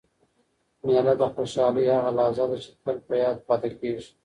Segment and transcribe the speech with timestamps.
[0.85, 4.07] مېله د خوشحالۍ هغه لحظه ده، چي تل په یاد پاته کېږي.